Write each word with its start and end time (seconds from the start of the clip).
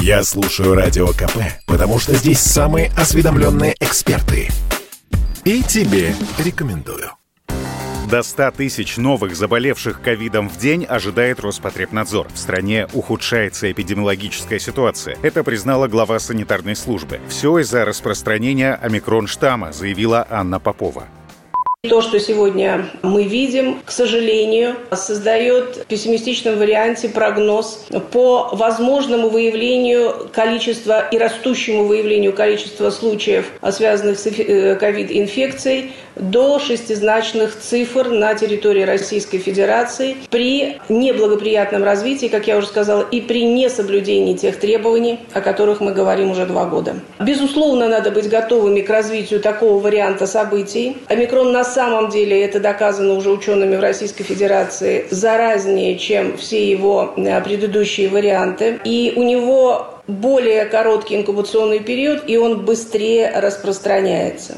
Я 0.00 0.22
слушаю 0.22 0.74
Радио 0.74 1.08
КП, 1.08 1.38
потому 1.66 1.98
что 1.98 2.14
здесь 2.14 2.40
самые 2.40 2.90
осведомленные 2.96 3.74
эксперты. 3.80 4.48
И 5.44 5.62
тебе 5.62 6.14
рекомендую. 6.38 7.10
До 8.10 8.22
100 8.22 8.52
тысяч 8.52 8.96
новых 8.96 9.36
заболевших 9.36 10.00
ковидом 10.00 10.48
в 10.48 10.56
день 10.56 10.84
ожидает 10.84 11.40
Роспотребнадзор. 11.40 12.28
В 12.32 12.38
стране 12.38 12.86
ухудшается 12.94 13.70
эпидемиологическая 13.70 14.58
ситуация. 14.58 15.18
Это 15.20 15.44
признала 15.44 15.88
глава 15.88 16.18
санитарной 16.18 16.74
службы. 16.74 17.20
Все 17.28 17.58
из-за 17.58 17.84
распространения 17.84 18.74
омикрон-штамма, 18.80 19.72
заявила 19.72 20.26
Анна 20.30 20.58
Попова. 20.58 21.04
То, 21.88 22.02
что 22.02 22.18
сегодня 22.18 22.86
мы 23.04 23.22
видим, 23.22 23.78
к 23.84 23.92
сожалению, 23.92 24.74
создает 24.90 25.76
в 25.76 25.86
пессимистичном 25.86 26.58
варианте 26.58 27.08
прогноз 27.08 27.86
по 28.10 28.48
возможному 28.50 29.28
выявлению 29.28 30.28
количества 30.32 31.06
и 31.08 31.16
растущему 31.16 31.84
выявлению 31.84 32.32
количества 32.32 32.90
случаев, 32.90 33.52
связанных 33.70 34.18
с 34.18 34.26
э, 34.26 34.74
ковид-инфекцией, 34.74 35.92
до 36.16 36.58
шестизначных 36.58 37.56
цифр 37.56 38.08
на 38.08 38.34
территории 38.34 38.82
Российской 38.82 39.38
Федерации 39.38 40.16
при 40.30 40.80
неблагоприятном 40.88 41.84
развитии, 41.84 42.26
как 42.26 42.46
я 42.46 42.58
уже 42.58 42.66
сказала, 42.66 43.06
и 43.10 43.20
при 43.20 43.44
несоблюдении 43.44 44.34
тех 44.34 44.58
требований, 44.58 45.20
о 45.32 45.40
которых 45.40 45.80
мы 45.80 45.92
говорим 45.92 46.32
уже 46.32 46.46
два 46.46 46.64
года. 46.64 46.96
Безусловно, 47.20 47.88
надо 47.88 48.10
быть 48.10 48.28
готовыми 48.28 48.80
к 48.80 48.90
развитию 48.90 49.40
такого 49.40 49.80
варианта 49.80 50.26
событий. 50.26 50.96
Омикрон 51.06 51.52
на 51.52 51.64
самом 51.68 52.08
деле, 52.08 52.42
это 52.42 52.58
доказано 52.58 53.14
уже 53.14 53.30
учеными 53.30 53.76
в 53.76 53.80
Российской 53.80 54.24
Федерации, 54.24 55.06
заразнее, 55.10 55.96
чем 55.96 56.36
все 56.36 56.68
его 56.68 57.14
э, 57.16 57.40
предыдущие 57.42 58.08
варианты. 58.08 58.80
И 58.84 59.12
у 59.14 59.22
него 59.22 60.00
более 60.08 60.64
короткий 60.64 61.16
инкубационный 61.16 61.80
период, 61.80 62.24
и 62.26 62.36
он 62.36 62.64
быстрее 62.64 63.30
распространяется. 63.38 64.56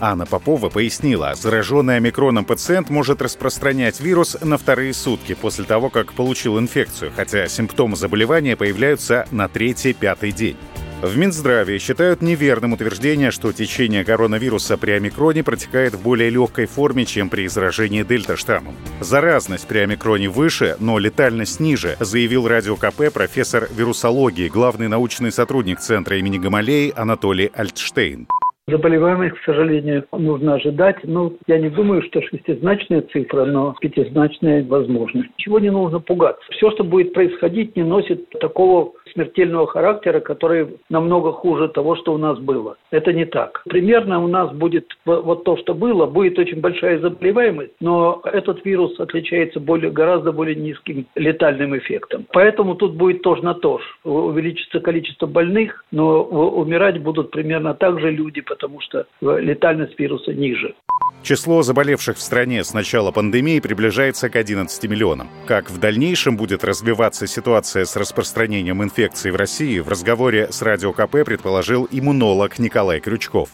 Анна 0.00 0.26
Попова 0.26 0.68
пояснила, 0.68 1.36
зараженный 1.36 1.98
омикроном 1.98 2.44
пациент 2.44 2.90
может 2.90 3.22
распространять 3.22 4.00
вирус 4.00 4.36
на 4.42 4.58
вторые 4.58 4.92
сутки 4.94 5.34
после 5.34 5.64
того, 5.64 5.90
как 5.90 6.12
получил 6.14 6.58
инфекцию, 6.58 7.12
хотя 7.14 7.46
симптомы 7.46 7.96
заболевания 7.96 8.56
появляются 8.56 9.26
на 9.30 9.48
третий-пятый 9.48 10.32
день. 10.32 10.56
В 11.02 11.18
Минздраве 11.18 11.80
считают 11.80 12.22
неверным 12.22 12.74
утверждение, 12.74 13.32
что 13.32 13.52
течение 13.52 14.04
коронавируса 14.04 14.78
при 14.78 14.92
омикроне 14.92 15.42
протекает 15.42 15.94
в 15.94 16.04
более 16.04 16.30
легкой 16.30 16.66
форме, 16.66 17.04
чем 17.04 17.28
при 17.28 17.48
заражении 17.48 18.04
дельта-штаммом. 18.04 18.74
Заразность 19.00 19.66
при 19.66 19.78
омикроне 19.78 20.28
выше, 20.28 20.76
но 20.78 21.00
летальность 21.00 21.58
ниже, 21.58 21.96
заявил 21.98 22.46
радио 22.46 22.76
КП 22.76 23.12
профессор 23.12 23.66
вирусологии, 23.76 24.46
главный 24.48 24.86
научный 24.86 25.32
сотрудник 25.32 25.80
Центра 25.80 26.16
имени 26.16 26.38
Гамалеи 26.38 26.92
Анатолий 26.94 27.50
Альтштейн. 27.52 28.28
Заболеваемых, 28.68 29.34
к 29.40 29.44
сожалению, 29.44 30.04
нужно 30.12 30.54
ожидать. 30.54 30.98
Ну, 31.02 31.36
я 31.48 31.58
не 31.58 31.68
думаю, 31.68 32.00
что 32.02 32.22
шестизначная 32.22 33.02
цифра, 33.12 33.44
но 33.44 33.74
пятизначная 33.80 34.64
возможность. 34.64 35.30
Чего 35.36 35.58
не 35.58 35.70
нужно 35.70 35.98
пугаться. 35.98 36.44
Все, 36.52 36.70
что 36.70 36.84
будет 36.84 37.12
происходить, 37.12 37.74
не 37.74 37.82
носит 37.82 38.30
такого 38.38 38.92
смертельного 39.12 39.66
характера, 39.66 40.20
который 40.20 40.76
намного 40.88 41.32
хуже 41.32 41.68
того, 41.68 41.96
что 41.96 42.14
у 42.14 42.18
нас 42.18 42.38
было. 42.38 42.76
Это 42.90 43.12
не 43.12 43.24
так. 43.24 43.62
Примерно 43.68 44.22
у 44.22 44.28
нас 44.28 44.52
будет 44.52 44.86
вот 45.04 45.44
то, 45.44 45.56
что 45.56 45.74
было, 45.74 46.06
будет 46.06 46.38
очень 46.38 46.60
большая 46.60 46.98
заболеваемость, 46.98 47.72
но 47.80 48.20
этот 48.24 48.64
вирус 48.64 48.98
отличается 48.98 49.60
более, 49.60 49.90
гораздо 49.90 50.32
более 50.32 50.56
низким 50.56 51.06
летальным 51.14 51.76
эффектом. 51.76 52.26
Поэтому 52.32 52.74
тут 52.74 52.94
будет 52.94 53.22
тоже 53.22 53.44
на 53.44 53.54
то 53.54 53.78
же. 53.78 53.84
Увеличится 54.04 54.80
количество 54.80 55.26
больных, 55.26 55.84
но 55.90 56.22
умирать 56.22 57.00
будут 57.02 57.30
примерно 57.30 57.74
так 57.74 58.00
же 58.00 58.10
люди, 58.10 58.40
потому 58.40 58.80
что 58.80 59.06
летальность 59.20 59.98
вируса 59.98 60.32
ниже. 60.32 60.74
Число 61.22 61.62
заболевших 61.62 62.16
в 62.16 62.20
стране 62.20 62.64
с 62.64 62.74
начала 62.74 63.12
пандемии 63.12 63.60
приближается 63.60 64.28
к 64.28 64.34
11 64.34 64.90
миллионам. 64.90 65.28
Как 65.46 65.70
в 65.70 65.78
дальнейшем 65.78 66.36
будет 66.36 66.64
развиваться 66.64 67.28
ситуация 67.28 67.84
с 67.84 67.96
распространением 67.96 68.82
инфекции 68.82 69.30
в 69.30 69.36
России, 69.36 69.78
в 69.78 69.88
разговоре 69.88 70.48
с 70.50 70.62
Радио 70.62 70.92
КП 70.92 71.24
предположил 71.24 71.86
иммунолог 71.92 72.58
Николай 72.58 72.98
Крючков 72.98 73.50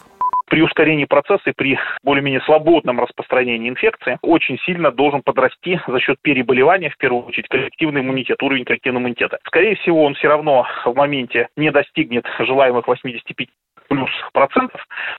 при 0.48 0.62
ускорении 0.62 1.04
процесса 1.04 1.50
и 1.50 1.52
при 1.52 1.78
более-менее 2.02 2.40
свободном 2.40 3.00
распространении 3.00 3.68
инфекции 3.68 4.18
очень 4.22 4.58
сильно 4.64 4.90
должен 4.90 5.22
подрасти 5.22 5.80
за 5.86 6.00
счет 6.00 6.16
переболевания, 6.22 6.90
в 6.90 6.96
первую 6.96 7.24
очередь, 7.24 7.48
коллективный 7.48 8.00
иммунитет, 8.00 8.42
уровень 8.42 8.64
коллективного 8.64 9.02
иммунитета. 9.02 9.38
Скорее 9.46 9.76
всего, 9.76 10.04
он 10.04 10.14
все 10.14 10.28
равно 10.28 10.66
в 10.84 10.94
моменте 10.94 11.48
не 11.56 11.70
достигнет 11.70 12.24
желаемых 12.38 12.86
85 12.86 13.36
плюс 13.36 13.48
процентов, 13.48 13.58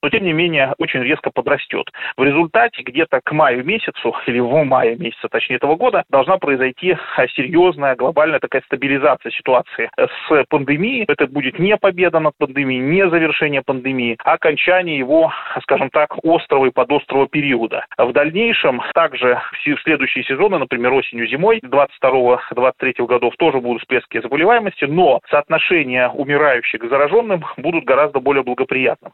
но 0.01 0.09
тем 0.09 0.23
не 0.23 0.33
менее 0.33 0.73
очень 0.77 1.01
резко 1.01 1.31
подрастет. 1.31 1.87
В 2.17 2.23
результате 2.23 2.83
где-то 2.83 3.21
к 3.23 3.31
маю 3.31 3.63
месяцу, 3.65 4.15
или 4.27 4.39
в 4.39 4.63
мае 4.63 4.95
месяца, 4.95 5.27
точнее, 5.29 5.57
этого 5.57 5.75
года, 5.75 6.03
должна 6.09 6.37
произойти 6.37 6.97
серьезная 7.35 7.95
глобальная 7.95 8.39
такая 8.39 8.61
стабилизация 8.65 9.31
ситуации 9.31 9.89
с 9.97 10.45
пандемией. 10.49 11.05
Это 11.07 11.27
будет 11.27 11.59
не 11.59 11.75
победа 11.77 12.19
над 12.19 12.33
пандемией, 12.37 12.81
не 12.81 13.09
завершение 13.09 13.61
пандемии, 13.61 14.17
а 14.23 14.33
окончание 14.33 14.97
его, 14.97 15.31
скажем 15.63 15.89
так, 15.89 16.15
острого 16.23 16.67
и 16.67 16.71
подострого 16.71 17.27
периода. 17.27 17.85
В 17.97 18.11
дальнейшем 18.13 18.81
также 18.93 19.39
в 19.51 19.81
следующие 19.83 20.23
сезоны, 20.23 20.57
например, 20.57 20.93
осенью, 20.93 21.27
зимой 21.27 21.59
22-23 21.59 23.05
годов 23.05 23.33
тоже 23.37 23.59
будут 23.59 23.81
всплески 23.81 24.21
заболеваемости, 24.21 24.85
но 24.85 25.19
соотношение 25.29 26.09
умирающих 26.09 26.81
к 26.81 26.89
зараженным 26.89 27.43
будут 27.57 27.83
гораздо 27.83 28.19
более 28.19 28.43
благоприятны 28.43 28.69
благоприятным. 28.69 29.08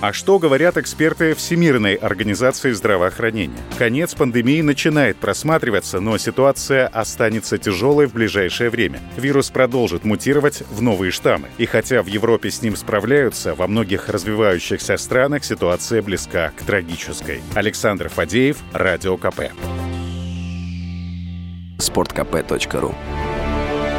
А 0.00 0.12
что 0.12 0.38
говорят 0.38 0.76
эксперты 0.76 1.34
Всемирной 1.34 1.94
организации 1.94 2.70
здравоохранения? 2.70 3.58
Конец 3.78 4.14
пандемии 4.14 4.60
начинает 4.62 5.16
просматриваться, 5.16 5.98
но 5.98 6.18
ситуация 6.18 6.86
останется 6.86 7.58
тяжелой 7.58 8.06
в 8.06 8.12
ближайшее 8.12 8.70
время. 8.70 9.00
Вирус 9.16 9.50
продолжит 9.50 10.04
мутировать 10.04 10.62
в 10.70 10.80
новые 10.82 11.10
штаммы. 11.10 11.48
И 11.58 11.66
хотя 11.66 12.02
в 12.04 12.06
Европе 12.06 12.50
с 12.50 12.62
ним 12.62 12.76
справляются, 12.76 13.56
во 13.56 13.66
многих 13.66 14.08
развивающихся 14.08 14.96
странах 14.96 15.44
ситуация 15.44 16.00
близка 16.00 16.52
к 16.56 16.62
трагической. 16.62 17.40
Александр 17.54 18.08
Фадеев, 18.08 18.58
Радио 18.72 19.16
КП. 19.16 19.50
Спорткп.ру 21.78 22.94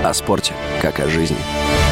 О 0.03 0.13
спорте, 0.13 0.53
как 0.81 1.01
о 1.01 1.09
жизни. 1.09 1.88